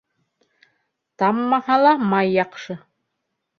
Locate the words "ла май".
1.83-2.35